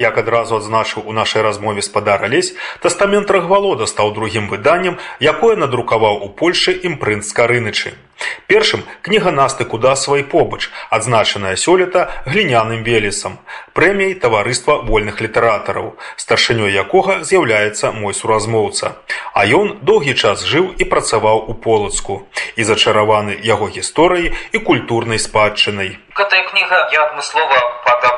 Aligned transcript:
Як 0.00 0.18
адразу 0.20 0.54
адзначыў 0.62 1.08
у 1.10 1.12
нашай 1.12 1.42
размове 1.42 1.82
спадар 1.82 2.22
Алесь, 2.22 2.54
тастамент 2.78 3.30
Рагвалода 3.34 3.86
стаў 3.90 4.12
другім 4.14 4.46
выданнем, 4.46 4.98
якое 5.18 5.56
надрукаваў 5.58 6.22
у 6.22 6.28
Польшы 6.28 6.70
імпрынт 6.86 7.26
Скарынычы. 7.26 7.98
Першым 8.46 8.84
кніга 9.02 9.32
Насты 9.34 9.64
Кудасавай 9.64 10.22
побач, 10.22 10.70
адзначаная 10.94 11.56
сёлета 11.56 12.14
гліняным 12.26 12.86
велесам, 12.86 13.42
прэміяй 13.74 14.14
таварыства 14.22 14.78
вольных 14.86 15.18
літаратараў, 15.20 15.98
старшынёй 16.14 16.70
якога 16.78 17.26
з'яўляецца 17.26 17.90
мой 17.90 18.14
суразмоўца. 18.14 18.94
А 19.34 19.46
ён 19.50 19.82
доўгі 19.82 20.14
час 20.14 20.46
жыў 20.46 20.78
і 20.78 20.86
працаваў 20.86 21.42
у 21.50 21.58
полацку 21.58 22.22
і 22.54 22.62
зачараваны 22.62 23.34
яго 23.42 23.66
гісторыяй 23.66 24.30
і 24.54 24.58
культурнай 24.62 25.18
спадчынай. 25.18 25.98
Гэтая 26.14 26.46
кніга 26.54 26.86
я 26.94 27.10
адмыслова 27.10 27.58
падабраў 27.82 28.17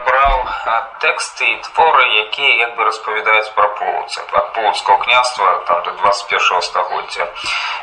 тэксты 1.01 1.45
і 1.45 1.57
творы, 1.65 2.05
якія 2.29 2.55
як 2.69 2.77
бы 2.77 2.85
распавядаюць 2.85 3.53
пра 3.57 3.69
полацак 3.81 4.29
ад 4.33 4.53
полацкага 4.53 4.99
княства 5.05 5.65
там 5.67 5.83
да 5.85 5.93
21 6.03 6.63
стагоддзя. 6.63 7.29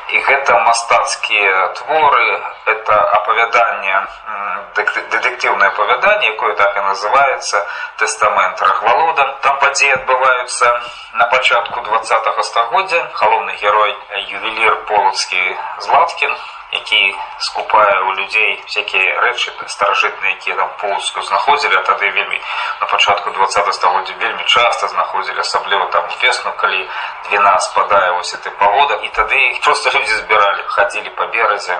І 0.09 0.19
гэта 0.19 0.59
мастацкія 0.61 1.67
творы, 1.79 2.41
это 2.65 2.95
апавяданне 3.17 4.07
дэтэктыўнае 4.77 5.69
апавяданне, 5.69 6.27
якое 6.33 6.53
так 6.55 6.77
і 6.77 6.81
называецца 6.85 7.65
тэстамент 7.97 8.61
рахвалода. 8.61 9.25
Там 9.41 9.57
падзеі 9.59 9.93
адбываюцца 9.97 10.81
на 11.13 11.25
пачатку 11.33 11.81
20 11.81 12.43
стагоддзя. 12.43 13.01
Галоўны 13.13 13.57
герой 13.61 13.95
ювелір 14.29 14.85
полацкі 14.85 15.57
Златкін, 15.81 16.37
які 16.72 17.14
скупае 17.38 17.96
ў 18.00 18.10
людзей 18.16 18.52
всякія 18.64 19.20
рэчы 19.20 19.52
старажытныя 19.68 20.32
якія 20.40 20.56
там 20.56 20.70
полацку 20.80 21.22
знаходзілі 21.22 21.76
а 21.76 21.82
тады 21.84 22.08
вельмі 22.10 22.40
на 22.80 22.86
пачатку 22.86 23.30
20 23.30 23.74
стагоддзя 23.74 24.14
вельмі 24.18 24.44
часта 24.44 24.88
знаходзілі 24.88 25.40
асабліва 25.40 25.86
там 25.92 26.08
весну 26.22 26.52
калі 26.56 26.88
двіна 27.28 27.58
спадае 27.60 28.12
вось 28.12 28.32
этой 28.34 28.52
павода 28.56 28.94
і 29.04 29.08
тады 29.12 29.60
просто 29.60 29.92
людзі 29.98 30.16
збіралі 30.24 30.64
хадзілі 30.66 31.10
па 31.20 31.26
беразе 31.26 31.76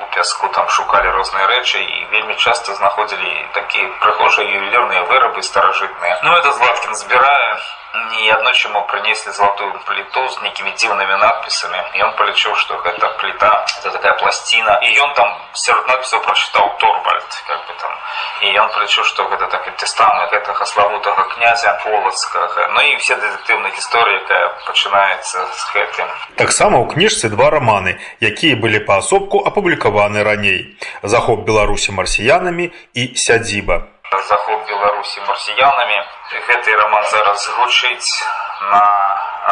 у 0.00 0.06
пяску 0.14 0.48
там 0.54 0.68
шукалі 0.68 1.10
розныя 1.10 1.46
рэчы 1.50 1.82
і 1.82 2.06
вельмі 2.14 2.36
часта 2.36 2.74
знаходзілі 2.74 3.34
такія 3.58 3.90
прыхожыя 3.98 4.46
ювелірныя 4.46 5.02
вырабы 5.10 5.42
старажытныя 5.42 6.20
ну 6.22 6.38
это 6.38 6.52
златкін 6.52 6.94
збірае 6.94 7.58
і 8.20 8.30
аднойчы 8.30 8.68
ему 8.68 8.82
прынеслі 8.86 9.32
золотую 9.32 9.72
пліту 9.86 10.28
з 10.28 10.42
нейкімі 10.42 10.72
дзіўнымі 10.78 11.16
надпісамі 11.22 11.80
ён 12.06 12.12
палічыў 12.18 12.54
што 12.62 12.78
гэта 12.86 13.08
пліта 13.22 13.50
это 13.78 13.90
такая 13.90 14.12
пласціна 14.20 14.78
і 14.82 14.88
ён 15.02 15.14
там 15.14 15.28
сярод 15.54 15.86
надпісаў 15.88 16.20
прачытаў 16.22 16.66
торбальд 16.78 17.30
как 17.48 17.60
бы 17.66 17.74
там 17.80 17.92
і 18.44 18.52
ён 18.62 18.68
пралічыў 18.74 19.04
што 19.04 19.26
гэта 19.32 19.48
так 19.50 19.64
тэстамент 19.80 20.30
гэтага 20.30 20.66
славутага 20.66 21.24
князя 21.34 21.72
полацкага 21.84 22.68
ну 22.76 22.80
і 22.80 22.96
все 23.02 23.16
дэтэктыўныя 23.16 23.72
гісторыі 23.74 24.20
якая 24.22 24.48
пачынаецца 24.68 25.46
з 25.46 25.62
гэтым 25.74 26.08
таксама 26.36 26.78
ў 26.78 26.86
кніжцы 26.94 27.32
два 27.34 27.50
раманы 27.56 27.96
якія 28.20 28.60
былі 28.60 28.84
паасобку 28.86 29.42
апублікаваны 29.50 30.22
раней 30.22 30.78
захоп 31.02 31.42
беларусі 31.48 31.96
марсіянамі 31.96 32.70
і 32.94 33.02
сядзіба 33.16 33.82
захоп 34.30 34.60
беларусі 34.68 35.26
марсіянамі 35.26 35.98
гэты 36.46 36.76
роман 36.84 37.04
зараз 37.10 37.50
гучыць 37.58 38.10
на 38.70 38.84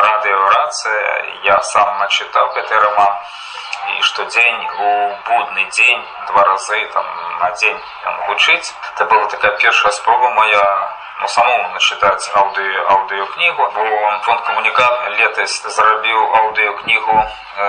радыёрацыя 0.06 1.44
я 1.50 1.60
сам 1.74 1.98
начытаў 1.98 2.54
гэты 2.54 2.78
роман 2.86 3.12
і 3.16 3.48
штодзень 4.00 4.68
у 4.78 5.16
будны 5.26 5.64
дзень 5.70 6.04
два 6.28 6.44
разы 6.44 6.86
там 6.92 7.06
на 7.40 7.50
дзень 7.50 7.80
ён 8.04 8.16
гучыць 8.26 8.74
это 8.94 9.04
была 9.04 9.26
такая 9.26 9.52
першая 9.56 9.92
спроба 9.92 10.30
моя 10.30 10.64
ну, 11.20 11.28
самому 11.28 11.68
начытаць 11.74 12.30
аўдыё 12.40 12.84
аўдыёкнігу 12.94 13.70
бо 13.74 13.84
фонд 14.26 14.40
камунікат 14.46 15.08
летась 15.18 15.62
зарабіў 15.76 16.20
аўдыёкнігу 16.40 17.16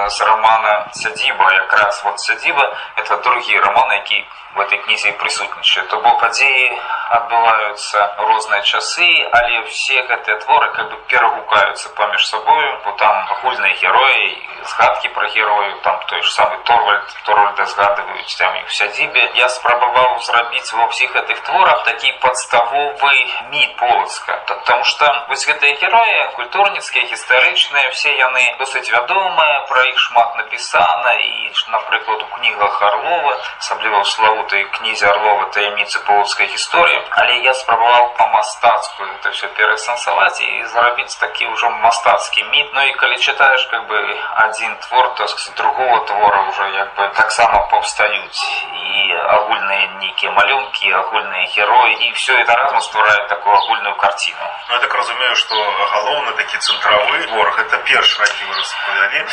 з 0.10 0.22
романа 0.22 0.74
сядзіба 0.94 1.54
якраз 1.54 2.04
вот 2.04 2.20
сядзіба 2.20 2.66
это 2.96 3.18
другі 3.18 3.60
роман 3.60 3.92
які 3.92 4.26
в 4.56 4.60
этой 4.60 4.78
кнізе 4.86 5.12
прысутнічае 5.22 5.86
то 5.90 6.02
бок 6.02 6.20
падзеі 6.22 6.78
адбываюцца 7.18 8.06
розныя 8.30 8.62
часы 8.62 9.10
але 9.40 9.62
все 9.70 10.02
гэтыя 10.10 10.38
творы 10.46 10.72
как 10.78 10.90
бы 10.92 10.98
перагукаюцца 11.10 11.90
паміж 11.98 12.28
сабою 12.28 12.72
бо 12.86 12.92
там 13.02 13.16
агульныя 13.38 13.74
героі 13.82 14.30
згадкі 14.66 15.10
пра 15.18 15.28
герою 15.36 15.74
там 15.82 15.98
той 16.10 16.22
ж 16.22 16.32
самы 16.34 16.58
торвальд 16.66 17.08
торвальда 17.24 17.66
згадваюць 17.66 18.36
там 18.38 18.56
і 18.56 18.64
ў 18.66 18.72
сядзібе 18.74 19.24
я 19.38 19.48
спрабаваў 19.50 20.18
зрабіць 20.26 20.74
ва 20.74 20.90
ўсіх 20.90 21.14
гэтых 21.14 21.42
творах 21.46 21.84
такі 21.86 22.12
падставовы 22.24 23.16
міт 23.54 23.76
полацка 23.78 24.42
потому 24.50 24.84
что 24.84 25.06
вось 25.30 25.46
гэтыя 25.48 25.78
героі 25.82 26.32
культурніцкія 26.36 27.06
гістарычныя 27.12 27.90
все 27.94 28.16
яны 28.18 28.44
досыць 28.58 28.90
вядомыя 28.90 29.60
пра 29.70 29.84
іх 29.92 29.98
шмат 30.00 30.36
напісана 30.42 31.14
і 31.14 31.54
напрыклад 31.70 32.24
у 32.24 32.28
кнігах 32.36 32.82
арлова 32.82 33.34
асабліва 33.60 34.02
ў 34.02 34.06
славутай 34.10 34.66
кнізе 34.80 35.08
арлова 35.14 35.46
таямніцы 35.54 36.04
полацкай 36.10 36.50
гісторыі 36.50 37.04
але 37.22 37.38
я 37.46 37.54
спрабаваў 37.54 38.14
па-мастацку 38.18 39.06
это 39.06 39.32
все 39.38 39.48
перасэнсаваць 39.62 40.42
і 40.42 40.66
зрабіць 40.74 41.16
такі 41.22 41.54
ўжо 41.54 41.70
мастацкі 41.86 42.44
міт 42.50 42.74
ну 42.74 42.88
і 42.90 42.94
калі 42.98 43.18
чытаеш 43.22 43.70
как 43.70 43.88
бы 43.88 44.00
адзін 44.48 44.76
твор 44.88 45.14
то 45.16 45.28
з 45.28 45.50
другого 45.56 45.93
твора 45.94 46.42
уже 46.50 46.70
як 46.72 46.96
бы 46.96 47.08
таксама 47.16 47.60
паўстаюць 47.72 48.42
і 48.74 49.14
агульныя 49.14 49.88
нейкія 50.00 50.32
малюнкі 50.32 50.92
агульныя 50.92 51.46
героі 51.56 51.94
і 52.08 52.12
все 52.14 52.34
это 52.34 52.56
разам 52.56 52.82
стварае 52.82 53.28
такую 53.28 53.56
агульную 53.56 53.96
карціну 53.96 54.48
ну, 54.70 54.76
я 54.76 54.80
так 54.80 54.94
разумею 54.94 55.36
что 55.36 55.56
галоўны 55.94 56.32
такі 56.38 56.58
цэнтравы 56.58 57.24
твор 57.28 57.52
гэта 57.58 57.78
першы 57.86 58.22
які 58.22 58.46
вы 58.46 58.56
распавялі 58.56 59.26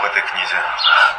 в 0.00 0.04
этой 0.04 0.22
кнізе 0.22 0.60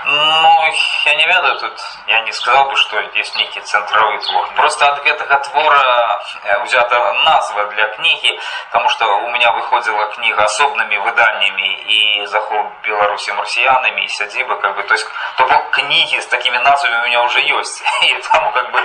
ну 0.06 0.74
я 1.06 1.16
не 1.16 1.28
ведаю 1.28 1.60
тут 1.60 1.82
я 2.08 2.22
не 2.22 2.32
сказал 2.32 2.70
бы 2.70 2.76
что 2.76 3.00
есть 3.16 3.36
нейкі 3.36 3.62
цэнтравы 3.62 4.20
твор 4.20 4.50
просто 4.56 4.88
ад 4.88 5.04
гэтага 5.04 5.38
твора 5.50 6.22
узята 6.64 7.14
назва 7.24 7.66
для 7.66 7.88
кнігі 7.96 8.40
потому 8.70 8.90
что 8.90 9.06
у 9.18 9.30
меня 9.30 9.52
выходзіла 9.52 10.06
кніга 10.16 10.44
асобнымі 10.44 10.98
выданнямі 10.98 11.70
і 11.98 12.26
захоп 12.26 12.68
беларусі 12.84 13.34
марсіянамі 13.34 14.04
і 14.04 14.08
сядзібы 14.08 14.56
как 14.62 14.71
бы 14.72 14.84
то 14.84 14.94
есть 14.94 15.08
то 15.38 15.46
бок 15.46 15.72
кнігі 15.72 16.22
з 16.22 16.26
такими 16.26 16.60
назвамі 16.60 16.98
у 16.98 17.02
меня 17.02 17.22
уже 17.24 17.40
ёсць 17.40 17.84
і 18.02 18.14
там 18.14 18.52
как 18.52 18.72
бы 18.72 18.82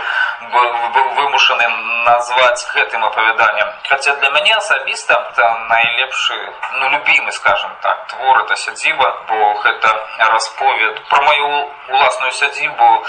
был 0.52 1.14
вымушаны 1.16 1.68
назваць 2.04 2.66
гэтым 2.74 3.04
апавяданнем 3.04 3.68
хотя 3.88 4.14
для 4.16 4.30
мяне 4.30 4.54
асабіста 4.54 5.14
это 5.32 5.66
найлепшы 5.68 6.36
ну 6.74 6.90
любімы 6.90 7.32
скажем 7.32 7.70
так 7.80 8.06
твор 8.06 8.40
это 8.44 8.56
сядзіба 8.56 9.08
бо 9.28 9.54
гэта 9.64 9.88
расповед 10.18 11.04
про 11.08 11.22
мою 11.22 11.70
уласную 11.88 12.32
сядзібу 12.32 13.04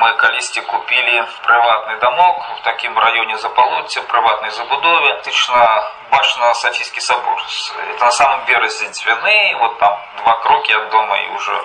мы 0.00 0.12
калісьці 0.16 0.60
купілі 0.60 1.22
прыватны 1.44 1.98
дамок 2.00 2.38
в 2.58 2.62
такім 2.62 2.98
раёне 2.98 3.38
запалоцця 3.38 4.02
прыватнай 4.02 4.50
забудове 4.50 5.12
тычна 5.24 5.90
бачна 6.10 6.54
сафійскі 6.54 7.00
сабор 7.00 7.42
это 7.90 8.04
на 8.04 8.10
самом 8.10 8.44
беразе 8.46 8.86
дзвяны 8.86 9.56
вот 9.60 9.78
там 9.78 9.98
два 10.22 10.34
крокі 10.42 10.72
ад 10.72 10.90
дома 10.90 11.18
і 11.18 11.28
уже 11.36 11.60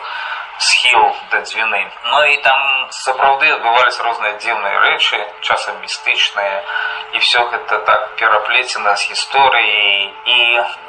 схіл 0.58 1.03
да 1.31 1.41
дзвіны 1.41 1.81
ну 2.06 2.24
і 2.34 2.38
там 2.46 2.88
сапраўды 2.90 3.50
адбываліся 3.56 4.03
розныя 4.03 4.38
дзіўныя 4.38 4.80
рэчы 4.86 5.19
часам 5.41 5.80
містычныя 5.81 6.64
і 7.14 7.18
все 7.25 7.40
гэта 7.53 7.80
так 7.90 8.16
пераплецена 8.16 8.96
з 8.96 9.09
гісторыяй 9.12 10.14
і 10.25 10.40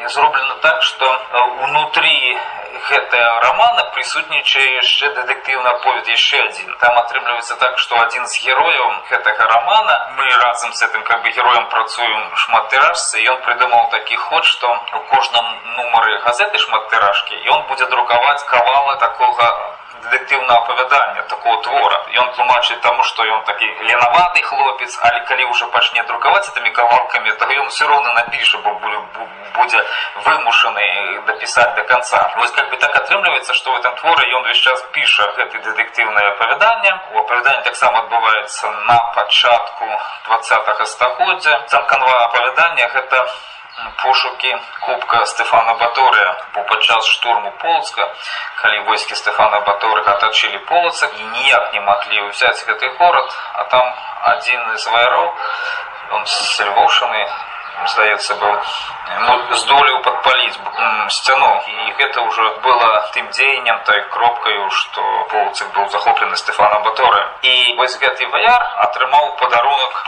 зроблена 0.09 0.55
так 0.63 0.83
что 0.83 1.07
унутрі 1.69 2.39
гэтая 2.89 3.41
романа 3.41 3.85
прысутнічае 3.95 4.67
яшчэ 4.77 5.11
дэтэктыўны 5.19 5.69
аповед 5.71 6.09
яшчэ 6.13 6.41
адзін 6.47 6.75
там 6.83 6.99
атрымліваецца 7.03 7.57
так 7.63 7.79
что 7.85 8.01
адзін 8.01 8.27
з 8.33 8.43
герояў 8.47 8.89
гэтага 9.11 9.47
романа 9.53 9.95
мы 10.19 10.27
разам 10.43 10.73
з 10.73 10.83
этим 10.89 11.03
как 11.11 11.23
бы 11.23 11.31
героем 11.39 11.69
працуем 11.77 12.37
шматтыражцы 12.45 13.25
ён 13.35 13.41
прыдумаў 13.47 13.89
такі 13.95 14.17
ход 14.27 14.45
что 14.45 14.75
у 14.99 15.01
кожным 15.15 15.47
нумары 15.79 16.19
газеты 16.27 16.59
шматтыражкі 16.67 17.41
ён 17.57 17.65
будзе 17.71 17.87
друкаваць 17.95 18.45
кавала 18.53 18.97
такога 19.07 19.49
дэтэктыўнага 20.05 20.61
апавядання 20.61 21.23
такого 21.29 21.57
твора 21.63 21.99
ён 22.23 22.31
тлумачыць 22.37 22.81
таму 22.81 23.03
што 23.11 23.25
ён 23.25 23.45
такі 23.45 23.67
ленаваты 23.89 24.43
хлопец 24.43 24.99
але 25.03 25.21
калі 25.31 25.45
ўжо 25.51 25.69
пачне 25.77 26.03
друкаваць 26.11 26.49
этими 26.49 26.71
кавалкамі 26.71 27.33
то 27.39 27.47
ён 27.47 27.69
все 27.69 27.87
роўна 27.87 28.15
напіша 28.15 28.59
бо 28.59 28.75
будзе 29.55 29.81
вымушаны 30.27 30.85
дапісаць 31.27 31.75
до 31.77 31.85
конца 31.85 32.21
вось 32.37 32.51
как 32.51 32.71
бы 32.71 32.77
так 32.77 32.97
атрымліваецца 32.97 33.55
што 33.55 33.73
в 33.73 33.81
этом 33.81 33.97
творы 33.97 34.29
ён 34.37 34.43
увесь 34.43 34.61
час 34.61 34.85
піша 34.93 35.31
гэты 35.39 35.59
дэтэктыўнае 35.59 36.29
апавяданне 36.35 36.95
у 37.13 37.19
апавяданне 37.25 37.63
таксама 37.63 38.05
адбываецца 38.05 38.71
на 38.91 38.99
пачатку 39.17 39.89
двадцатого 40.27 40.85
стагоддзя 40.85 41.59
там 41.71 41.87
канва 41.87 42.25
апавядання 42.25 42.89
гэта 42.89 43.27
пошукі 44.03 44.57
кубка 44.81 45.27
Стефана 45.27 45.75
Баторыя 45.75 46.35
бо 46.55 46.63
падчас 46.63 47.07
штурму 47.07 47.51
Полацка 47.63 48.07
калі 48.63 48.79
войскі 48.89 49.15
Стефана 49.15 49.61
Баторыга 49.61 50.15
атачылі 50.15 50.59
Полацак 50.69 51.11
і 51.19 51.25
ніяк 51.25 51.73
не 51.75 51.81
маглі 51.81 52.29
ўзяць 52.29 52.65
гэты 52.69 52.93
горад 52.99 53.35
а 53.55 53.65
там 53.75 53.91
адзін 54.35 54.79
з 54.79 54.87
ваяроў 54.87 55.27
он 56.11 56.27
з 56.27 56.69
Львоўшаны 56.69 57.27
здаецца 57.93 58.35
быў 58.39 58.55
ну, 59.27 59.57
здолеў 59.59 60.01
падпаліць 60.07 60.59
сцяну 61.19 61.53
і 61.67 61.93
гэта 61.99 62.23
ўжо 62.31 62.51
было 62.67 62.91
тым 63.15 63.31
дзеяннем 63.31 63.81
той 63.91 64.03
кропкаю 64.15 64.71
што 64.71 65.03
Полацак 65.35 65.73
быў 65.75 65.91
захоплены 65.91 66.37
Стефана 66.37 66.81
Баторы 66.87 67.27
і 67.43 67.75
вось 67.81 67.99
гэты 67.99 68.31
ваяр 68.37 68.69
атрымаў 68.87 69.35
падарунак 69.43 70.05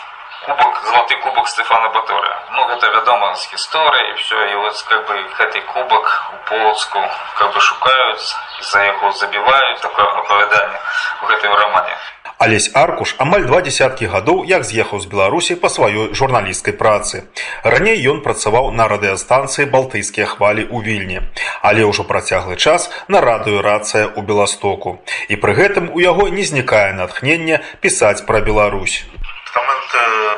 кубок 0.46 0.82
золоты 0.84 1.16
кубок 1.16 1.48
Стефана 1.48 1.88
Баторы 1.90 2.32
ну 2.54 2.66
гэта 2.70 2.90
вядома 2.94 3.34
з 3.34 3.52
гісторыі 3.52 4.14
все 4.16 4.38
і 4.52 4.54
вот 4.62 4.82
как 4.88 5.06
бы 5.06 5.14
гэты 5.38 5.60
кубок 5.72 6.06
у 6.34 6.36
полацку 6.48 7.00
как 7.38 7.54
бы 7.54 7.60
шукаюць 7.60 8.34
за 8.72 8.84
яго 8.84 9.12
забіваюць 9.12 9.80
такое 9.80 10.06
апавяданне 10.06 10.78
у 11.22 11.26
гэтым 11.26 11.54
романе 11.54 11.96
Алесь 12.38 12.70
Аркуш 12.74 13.14
амаль 13.16 13.46
два 13.48 13.62
дзясяткі 13.64 14.08
гадоў 14.12 14.42
як 14.44 14.64
з'ехаў 14.68 15.00
з 15.00 15.08
Беларусі 15.08 15.54
па 15.56 15.70
сваёй 15.72 16.12
журналісцкай 16.12 16.76
працы. 16.76 17.24
Раней 17.64 17.96
ён 18.12 18.20
працаваў 18.20 18.68
на 18.76 18.88
радыёстанцыі 18.92 19.64
балтыйскія 19.72 20.26
хвалі 20.28 20.68
ў 20.68 20.84
вільні, 20.84 21.24
але 21.64 21.88
ўжо 21.88 22.04
працяглы 22.04 22.60
час 22.60 22.92
на 23.08 23.24
радыёрацыя 23.24 24.12
ў 24.12 24.20
Беластоку. 24.20 25.00
І 25.32 25.40
пры 25.40 25.56
гэтым 25.56 25.88
у 25.96 26.04
яго 26.04 26.28
не 26.28 26.44
знікае 26.44 26.92
натхнення 26.92 27.64
пісаць 27.80 28.20
пра 28.28 28.44
Беларусь. 28.44 29.08
Тамент 29.90 29.94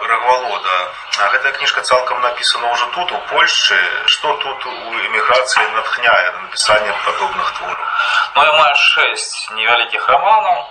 Рагвалода. 0.09 0.77
Гэтая 1.19 1.53
кніжка 1.53 1.83
цалкам 1.83 2.21
напісана 2.25 2.73
ўжо 2.73 2.87
тут 2.97 3.13
у 3.13 3.19
Польшчы, 3.29 3.77
што 4.09 4.33
тут 4.41 4.67
у 4.67 4.93
эміграцыі 5.05 5.69
натхняе 5.77 6.33
на 6.33 6.41
напісанне 6.49 6.95
падобных 7.05 7.53
твораў. 7.59 7.89
Ну 8.35 8.45
я 8.45 8.53
маю 8.57 8.75
шесть 8.75 9.51
невялікіх 9.53 10.09
романаў. 10.09 10.65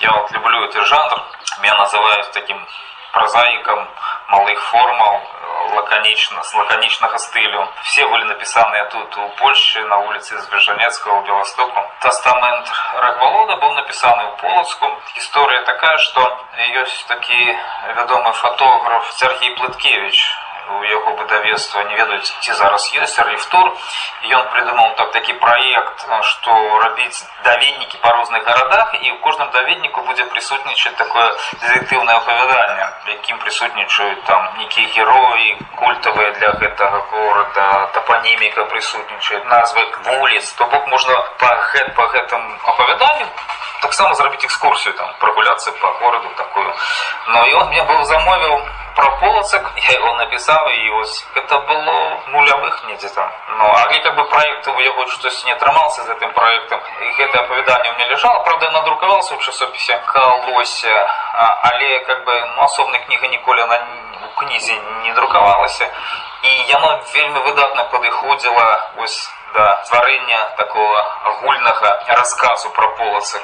Я 0.00 0.12
вот 0.16 0.32
люблю 0.32 0.64
этот 0.64 0.86
жанр. 0.86 1.20
Меня 1.60 1.76
называют 1.76 2.32
таким 2.32 2.56
прозаиком 3.12 3.86
малых 4.28 4.64
формаў 4.70 5.20
лаканічна 5.74 6.42
з 6.42 6.54
лаканічнага 6.54 7.18
стылю 7.18 7.62
все 7.82 8.06
былі 8.10 8.24
напісаныя 8.24 8.84
тут 8.94 9.16
у 9.16 9.28
Польшчы 9.40 9.84
на 9.92 9.96
вуліцы 10.04 10.38
звержанецкого 10.38 11.22
беластоку 11.22 11.86
тастамент 12.00 12.72
рагвалода 13.06 13.56
быў 13.62 13.72
напісаны 13.78 14.22
ў 14.26 14.32
полацку 14.42 14.86
гісторыя 15.16 15.62
такая 15.70 15.96
што 15.98 16.26
ёсць 16.82 17.04
такі 17.08 17.40
вядомы 17.96 18.32
фотограф 18.44 19.12
Сергей 19.22 19.56
плыткевич 19.56 20.18
у 20.18 20.43
яго 20.90 21.14
выдавецтва 21.18 21.82
не 21.84 21.96
ведаюць 21.96 22.32
ці 22.40 22.52
зараз 22.54 22.86
ёсць 23.02 23.18
рифтур 23.28 23.66
ён 24.38 24.44
придумал 24.52 24.94
так 24.96 25.12
такі 25.12 25.32
проект 25.42 26.06
што 26.30 26.54
рабіць 26.84 27.24
даведнікі 27.44 27.98
па 28.02 28.12
розных 28.16 28.44
гарадах 28.44 28.94
і 28.94 29.10
ў 29.10 29.16
кожным 29.26 29.50
даведніку 29.50 30.02
будзе 30.08 30.24
прысутнічаць 30.34 30.94
такое 31.02 31.26
дэтектыўнае 31.62 32.16
апавяданне 32.16 32.88
якім 33.14 33.38
прысутнічаюць 33.44 34.24
там 34.30 34.48
нейкія 34.58 34.88
героі 34.96 35.56
культавыя 35.76 36.32
для 36.38 36.50
гэтага 36.62 37.00
горада 37.12 37.68
тапаніміка 37.98 38.66
прысутнічаюць 38.74 39.46
назвы 39.54 39.86
вуліц 40.10 40.52
то 40.58 40.66
бок 40.74 40.86
можна 40.94 41.22
па 41.44 41.54
гэт 41.72 41.94
па 41.94 42.06
гэтым 42.16 42.44
апавяданню 42.74 43.26
таксама 43.80 44.14
зрабіць 44.14 44.44
экскурсію 44.44 44.94
там 44.94 45.14
прагуляцца 45.24 45.72
по 45.72 45.92
гораду 46.02 46.30
такую 46.36 46.70
но 47.28 47.46
ён 47.62 47.68
мне 47.68 47.82
быў 47.82 48.04
замовіў 48.04 48.60
про 48.96 49.10
полацак 49.20 49.72
я 49.76 49.94
его 49.94 50.12
напісаў 50.14 50.68
і 50.70 50.90
вось 50.90 51.26
гэта 51.34 51.58
было 51.68 51.94
нулявых 52.28 52.84
недзе 52.88 53.08
там 53.08 53.30
ну 53.58 53.72
але 53.82 53.98
как 54.00 54.14
бы 54.16 54.24
проект 54.24 54.68
у 54.68 54.80
яго 54.80 55.06
штосьці 55.06 55.46
не 55.46 55.52
атрымался 55.52 56.02
з 56.02 56.08
гэтым 56.12 56.32
проектам 56.32 56.80
і 57.00 57.10
гэта 57.18 57.40
апавяданне 57.40 57.92
мне 57.92 58.06
лежало 58.06 58.40
правда 58.40 58.70
надрукавался 58.70 59.34
ў 59.34 59.40
часопісе 59.40 59.98
калося 60.06 60.94
але 61.62 61.98
как 62.04 62.24
бы 62.24 62.34
ну, 62.56 62.62
асобная 62.62 63.00
кніга 63.00 63.28
ніколі 63.28 63.60
она 63.62 63.80
у 64.24 64.40
кнізе 64.40 64.74
не 65.04 65.12
друкавалася 65.14 65.88
і 66.42 66.50
яно 66.68 67.00
вельмі 67.14 67.40
выдатна 67.46 67.84
падыходзіла 67.92 68.90
ось 68.96 69.30
да 69.54 69.82
стварэння 69.84 70.40
такого 70.56 70.98
агульнага 71.24 72.02
рассказу 72.08 72.70
про 72.70 72.88
полацак 72.96 73.42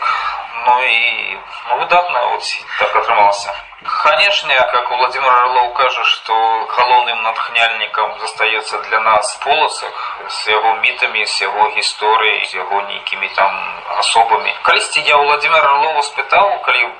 ну 0.66 0.82
і 0.82 1.38
ну, 1.68 1.76
выдатна 1.78 2.26
вот 2.28 2.42
так 2.78 2.96
атрымалася 2.96 3.54
Канешне, 4.02 4.56
как 4.56 4.90
у 4.90 4.96
Владимир 4.96 5.30
Орлов 5.30 5.72
кажа, 5.74 6.02
што 6.04 6.34
галоўным 6.68 7.22
натхняльнікам 7.22 8.18
застаецца 8.18 8.78
для 8.88 9.00
нас 9.00 9.36
полацак 9.36 9.94
з 10.28 10.48
яго 10.48 10.74
мітамі, 10.82 11.26
з 11.26 11.42
яго 11.42 11.68
гісторыяй, 11.76 12.44
з 12.46 12.54
яго 12.54 12.82
нейкімі 12.82 13.28
там 13.36 13.52
асобамі. 13.98 14.54
Калісьці 14.62 15.00
я 15.06 15.16
у 15.16 15.24
Владимир 15.24 15.64
Орлова 15.64 16.02
спытаў, 16.02 16.62
калі 16.62 16.90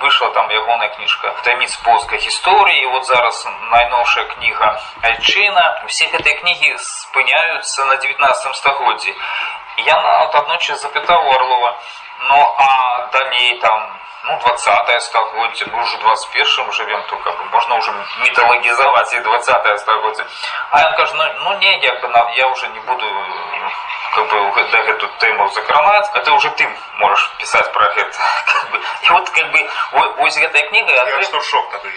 выйшла 0.00 0.30
там 0.30 0.50
ягоная 0.50 0.88
кніжка 0.88 1.32
таямніц 1.42 1.76
польскай 1.76 2.18
гісторыі 2.18 2.86
вот 2.92 3.06
зараз 3.06 3.46
найноўшая 3.70 4.24
кніга 4.34 4.68
айчына 5.02 5.64
усе 5.86 6.06
гэтыя 6.12 6.38
кнігі 6.40 6.76
спыняюцца 6.78 7.84
на 7.84 7.96
19 7.96 8.56
стагоддзі 8.56 9.14
я 9.86 9.96
нават 10.02 10.34
аднойчы 10.34 10.76
запытаў 10.76 11.26
у 11.26 11.32
орлова 11.34 11.74
ну 12.27 12.55
а 12.57 13.07
далей 13.11 13.59
там 13.59 13.99
ну, 14.25 14.39
20 14.39 15.03
стагоддзе, 15.03 15.65
мы 15.65 15.83
уже 15.83 15.97
21 15.97 16.71
живем, 16.71 17.03
то 17.09 17.17
как 17.17 17.37
бы 17.37 17.45
можно 17.45 17.75
уже 17.75 17.91
митологизовать 18.21 19.13
и 19.13 19.19
20 19.19 19.79
стагоддзе. 19.79 20.25
А 20.71 20.87
он 20.87 20.95
кажет, 20.95 21.15
ну, 21.15 21.23
ну 21.43 21.59
не, 21.59 21.77
я, 21.79 21.93
я 22.35 22.47
уже 22.47 22.67
не 22.69 22.79
буду 22.79 23.05
как 24.14 24.28
бы 24.28 24.68
да, 24.72 24.78
эту 24.78 25.08
тему 25.18 25.48
закранаць, 25.48 26.10
это 26.14 26.32
уже 26.32 26.50
ты 26.50 26.68
можешь 26.98 27.30
писать 27.38 27.72
про 27.72 27.86
это. 27.86 28.18
Как 28.46 28.70
бы. 28.70 28.78
И 28.78 29.10
вот 29.10 29.30
как 29.30 29.50
бы 29.50 29.70
вось 30.18 30.36
гэтая 30.36 30.68
книга... 30.68 30.92
Я 30.92 31.02
откры... 31.02 31.24
Старшок 31.24 31.70
тады 31.70 31.90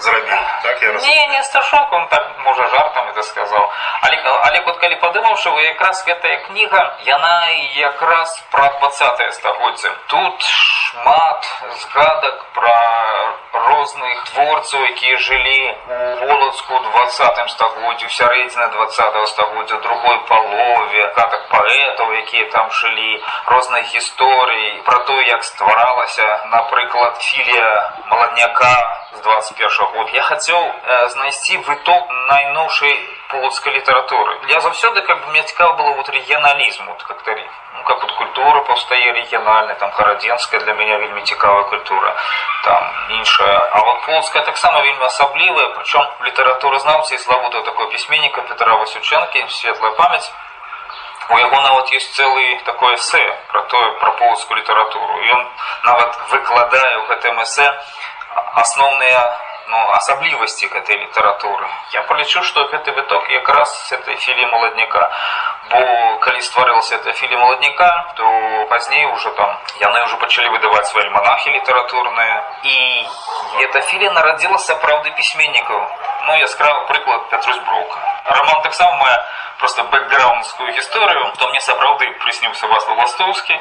зарабіў, 0.00 0.38
так 0.62 0.82
я 0.82 0.92
Не, 0.92 1.26
не 1.28 1.42
Старшок, 1.42 1.92
он 1.92 2.08
так, 2.08 2.38
можа, 2.38 2.68
жартам 2.68 3.08
это 3.08 3.22
сказал. 3.22 3.70
Але, 4.02 4.16
але 4.44 4.60
вот 4.66 4.78
калі 4.78 4.96
падумаўшы, 4.96 5.48
якраз 5.64 6.04
гэтая 6.06 6.36
кніга, 6.46 6.96
яна 7.04 7.50
якраз 7.76 8.42
про 8.50 8.68
20 8.80 9.34
стагоддзе. 9.34 9.90
Тут 10.06 10.42
шмат 10.42 11.48
згадак 11.80 12.44
про 12.52 12.76
розных 13.68 14.24
творцаў, 14.24 14.80
якія 14.84 15.18
жылі 15.18 15.76
у 16.22 16.26
Волацку 16.26 16.78
20 16.78 17.50
стагоддзі, 17.50 18.06
у 18.06 18.08
сярэдзіне 18.08 18.68
20 18.68 19.28
стагоддзя, 19.28 19.76
другой 19.86 20.18
палове, 20.28 21.06
катак 21.16 21.48
паэтаў, 21.48 22.12
якія 22.12 22.50
там 22.50 22.70
жылі, 22.70 23.22
розныя 23.46 23.84
гісторыі, 23.94 24.82
пра 24.84 24.98
то, 24.98 25.20
як 25.22 25.44
стваралася, 25.44 26.28
напрыклад, 26.50 27.16
філія 27.20 27.92
маладняка 28.10 28.74
з 29.12 29.20
21 29.20 29.86
год. 29.94 30.10
Я 30.14 30.22
хацеў 30.22 30.60
э, 30.60 31.08
знайсці 31.08 31.56
выток 31.58 32.10
найноўшай 32.28 32.94
полацкай 33.28 33.74
літаратуры. 33.74 34.38
Я 34.48 34.60
заўсёды 34.60 35.02
как 35.02 35.20
бы 35.20 35.32
мне 35.32 35.42
цікава 35.42 35.72
было 35.74 35.94
вот 35.94 36.08
рэгіяналізм, 36.08 36.86
вот 36.86 37.02
как-то 37.02 37.34
ну, 37.34 37.82
как 37.84 38.02
вот 38.02 38.12
культура 38.12 38.60
паўстае 38.60 39.12
рэгіянальная, 39.12 39.74
там 39.74 39.90
гарадзенская 39.90 40.60
для 40.60 40.74
мяне 40.74 40.98
вельмі 40.98 41.22
цікавая 41.22 41.64
культура, 41.64 42.14
там 42.64 42.92
іншая. 43.10 43.58
А 43.72 43.78
вот 43.80 44.06
полацкая 44.06 44.42
таксама 44.44 44.80
вельмі 44.80 45.04
асаблівая, 45.04 45.68
прычом 45.68 46.06
літаратуразнаўцы 46.24 47.14
і 47.14 47.18
славута 47.18 47.62
такой 47.62 47.90
пісьменніка 47.90 48.42
Петра 48.42 48.74
Васючэнкі, 48.74 49.46
светлая 49.48 49.92
памяць, 49.92 50.30
у 51.30 51.38
яго 51.38 51.60
нават 51.60 51.90
ёсць 51.92 52.12
цэлы 52.12 52.60
такое 52.64 52.94
эсэ 52.94 53.22
пра 53.48 53.62
тое 53.72 53.90
пра 54.00 54.10
полацкую 54.20 54.58
літаратуру. 54.58 55.20
І 55.24 55.32
ён 55.32 55.46
нават 55.84 56.18
выкладае 56.30 56.94
ў 57.00 57.04
гэтым 57.08 57.40
эсэ 57.40 57.66
асноўныя 58.60 59.20
ну, 59.68 59.78
асаблівасці 59.96 60.66
гэтай 60.66 60.96
літаратуры. 60.96 61.68
Я 61.92 62.02
палічу, 62.02 62.42
што 62.42 62.68
гэты 62.68 62.92
выток 62.92 63.30
якраз 63.30 63.72
з 63.88 63.92
этой 63.92 64.16
філіі 64.16 64.46
маладняка. 64.46 65.10
Бо 65.70 65.80
калі 66.20 66.40
стварылася 66.40 66.96
эта 66.96 67.12
філія 67.12 67.38
маладняка, 67.38 68.12
то 68.16 68.24
пазней 68.70 69.06
уже 69.06 69.30
там 69.30 69.50
яны 69.80 70.04
ўжо 70.04 70.16
пачалі 70.16 70.48
выдаваць 70.54 70.86
свае 70.88 71.06
альманахі 71.06 71.50
літаратурныя. 71.50 72.36
І 72.62 72.76
эта 73.64 73.80
філія 73.80 74.12
нарадзіла 74.12 74.58
сапраўды 74.58 75.10
пісьменнікаў. 75.16 75.80
Ну, 76.26 76.36
яскравы 76.40 76.86
прыклад 76.86 77.28
Петрусь 77.30 77.58
Брока. 77.58 77.98
Роман 78.24 78.62
таксама 78.62 78.96
мае 78.96 79.18
просто 79.58 79.84
бэкграундскую 79.84 80.72
гісторыю, 80.72 81.32
то 81.38 81.48
мне 81.48 81.60
сапраўды 81.60 82.10
прысніўся 82.20 82.66
вас 82.66 82.88
Ластовскі. 82.88 83.60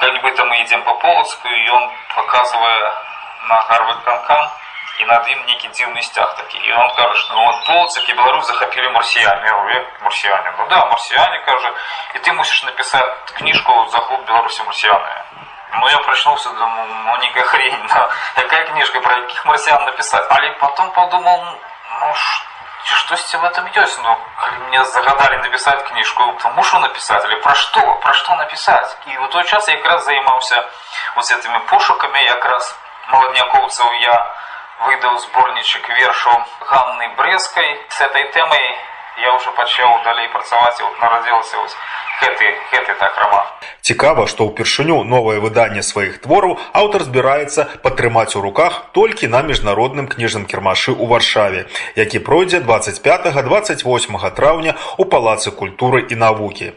Калі-нибудь 0.00 0.36
там 0.36 0.48
мы 0.48 0.60
ідзем 0.60 0.82
па 0.84 0.94
полацку, 0.94 1.48
і 1.48 1.70
ён 1.72 1.90
паказвае 2.14 2.92
на 3.48 3.60
гарвард 3.68 4.02
канкан 4.04 4.48
і 5.00 5.04
над 5.04 5.28
ім 5.28 5.40
нейкі 5.46 5.68
дзіўны 5.68 6.02
сцяг 6.02 6.34
такі 6.36 6.58
і 6.58 6.72
он 6.72 6.88
кажа 6.96 7.14
што 7.14 7.34
ну, 7.34 7.44
вот 7.44 7.66
полацак 7.66 8.08
і 8.08 8.14
беларусь 8.14 8.46
захапілі 8.46 8.88
марсіяне 8.90 9.52
марсіяне 10.02 10.52
ну 10.58 10.66
да 10.68 10.86
марсіяне 10.86 11.38
кажа 11.44 11.72
і 12.14 12.18
ты 12.18 12.32
мусіш 12.32 12.62
напісаць 12.64 13.32
кніжку 13.36 13.72
захоп 13.92 14.24
беларусі 14.26 14.64
марсіяны 14.64 15.12
ну 15.80 15.88
я 15.90 15.98
прачнуўся 15.98 16.50
думаю 16.50 16.88
ну 17.04 17.16
некая 17.22 17.44
хрень 17.44 17.78
ну, 17.82 18.08
якая 18.36 18.64
кніжка 18.72 19.00
про 19.00 19.16
якіх 19.16 19.46
марсіян 19.46 19.84
напісаць 19.84 20.26
але 20.30 20.50
потом 20.64 20.90
подумал 20.90 21.40
ну 22.00 22.14
штосьці 23.06 23.36
в 23.36 23.44
этом 23.44 23.68
ёсць 23.82 23.98
ну 24.02 24.16
калі 24.40 24.58
мне 24.68 24.84
загадалі 24.84 25.36
напісаць 25.42 25.82
кніжку 25.90 26.24
то 26.42 26.50
мушу 26.56 26.78
напісаць 26.78 27.22
але 27.24 27.36
пра 27.44 27.54
што 27.54 27.80
пра 28.02 28.12
што 28.12 28.34
напісаць 28.36 28.96
і 29.06 29.12
ў 29.18 29.28
той 29.28 29.44
час 29.44 29.68
якраз 29.68 30.04
займаўся 30.04 30.64
вот 31.16 31.30
этими 31.30 31.60
пошукамі 31.70 32.22
якраз 32.22 32.74
маладнякоўцаў 33.08 33.92
я 34.00 34.16
выдаў 34.86 35.18
зборнічак 35.24 35.88
вершаў 36.00 36.42
ганны 36.70 37.08
брэскай 37.20 37.70
с 37.88 38.00
этой 38.08 38.24
тэмай 38.36 38.66
я 39.17 39.33
уже 39.35 39.51
пачаў 39.51 40.03
далей 40.03 40.27
працаваць 40.33 40.79
і 40.79 40.83
вот 40.83 41.01
нарадзілася 41.01 41.57
вось 41.57 41.75
гэты 42.21 42.55
гэты 42.71 42.93
так 42.99 43.17
роман 43.17 43.51
Цікава, 43.81 44.27
што 44.29 44.45
ўпершыню 44.45 45.01
новае 45.09 45.39
выданне 45.41 45.81
сваіх 45.81 46.19
твораў 46.21 46.51
аўтар 46.81 47.03
збіраецца 47.07 47.65
падтрымаць 47.81 48.37
у 48.37 48.41
руках 48.45 48.77
толькі 48.97 49.29
на 49.33 49.41
міжнародным 49.47 50.05
кніжным 50.11 50.45
кірмашы 50.45 50.93
ў 50.93 51.09
варшаве, 51.09 51.65
які 51.97 52.21
пройдзе 52.21 52.61
25-28 52.61 54.31
траўня 54.37 54.77
ў 54.77 55.03
палацы 55.09 55.49
культуры 55.49 56.05
і 56.05 56.19
навукі. 56.23 56.71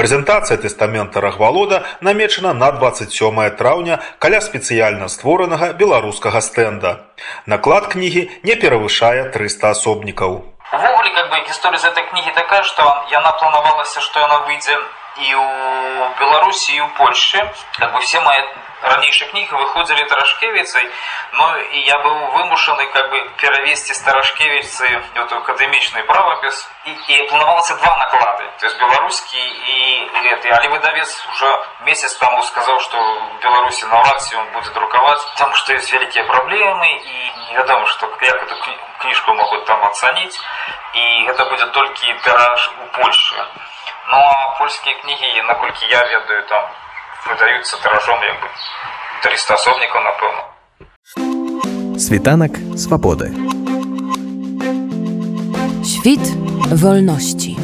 Прэзентацыя 0.00 0.56
тэстамента 0.56 1.20
рахвалода 1.20 1.84
намечана 2.00 2.56
на 2.56 2.72
27 2.72 3.50
траўня 3.60 4.00
каля 4.18 4.40
спецыяльна 4.40 5.12
створанага 5.12 5.72
беларускага 5.76 6.40
стэнда. 6.40 6.96
Наклад 7.44 7.92
кнігі 7.92 8.28
не 8.48 8.56
перавышае 8.56 9.28
300 9.36 9.76
асобнікаў. 9.76 10.55
Увогуле, 10.73 11.09
как 11.09 11.29
бы 11.29 11.39
гісторыя 11.47 11.79
з 11.83 11.87
этой 11.91 12.03
кнігі 12.09 12.31
такая, 12.31 12.63
што 12.63 12.83
яна 13.11 13.31
планавалася, 13.39 13.99
што 14.07 14.19
яна 14.19 14.37
выйдзе 14.47 14.75
і 15.17 15.35
ў 15.35 16.15
Беларусі, 16.19 16.75
і 16.75 16.81
ў 16.81 16.89
Польшчы. 16.95 17.39
Как 17.77 17.91
бы 17.91 17.99
все 17.99 18.19
мои 18.21 18.39
ранейшие 18.81 19.29
книги 19.29 19.51
выходили 19.53 20.03
Тарашкевицей, 20.05 20.89
но 21.33 21.57
и 21.57 21.79
я 21.81 21.99
был 21.99 22.15
вымушены 22.31 22.85
как 22.87 23.09
бы 23.09 23.29
перевести 23.37 23.93
с 23.93 23.99
Тарашкевицы 24.01 25.03
вот 25.15 25.31
академичный 25.31 26.03
правопис. 26.03 26.67
И, 26.85 26.91
и 26.91 27.27
планировался 27.27 27.75
два 27.75 27.97
наклады, 27.97 28.45
то 28.59 28.65
есть 28.65 28.79
белорусский 28.79 29.39
и, 29.39 30.05
и 30.05 30.27
это. 30.27 30.49
А 30.49 30.69
выдавец 30.69 31.25
уже 31.29 31.65
месяц 31.81 32.15
тому 32.15 32.41
сказал, 32.43 32.79
что 32.79 32.97
в 32.97 33.39
Беларуси 33.43 33.85
на 33.85 33.99
лаксе 33.99 34.37
он 34.37 34.47
будет 34.51 34.73
друковать, 34.73 35.21
потому 35.33 35.53
что 35.53 35.73
есть 35.73 35.91
великие 35.91 36.23
проблемы, 36.23 36.87
и 36.87 37.31
я 37.53 37.63
думаю, 37.63 37.85
что 37.87 38.07
как 38.07 38.23
эту 38.23 38.55
книжку 38.99 39.33
могут 39.33 39.65
там 39.65 39.83
оценить, 39.83 40.39
и 40.93 41.23
это 41.25 41.45
будет 41.45 41.71
только 41.71 41.93
тираж 41.95 42.71
у 42.81 42.97
Польши. 42.97 43.47
Ну 44.11 44.17
а 44.17 44.57
польские 44.59 44.95
книги, 45.01 45.41
наколькі 45.47 45.85
я 45.89 46.03
ведаю, 46.05 46.43
там 46.47 46.65
выдаюцца 47.27 47.77
тиражом 47.81 48.19
як 48.23 48.37
бы 48.41 48.47
300 49.23 49.53
асобнікаў 49.53 50.01
напэўна 50.09 50.41
Світанак 51.99 52.57
свабоды 52.77 53.29
Świt 55.85 56.25
wolności 56.83 57.54